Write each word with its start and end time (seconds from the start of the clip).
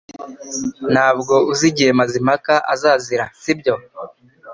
Ntabwo 0.93 1.33
uzi 1.51 1.65
igihe 1.71 1.91
Mazimpaka 1.99 2.53
azazira 2.73 3.25
sibyo 3.41 3.73